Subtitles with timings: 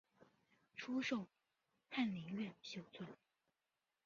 [0.75, 1.27] 初授
[1.91, 3.05] 翰林院修撰。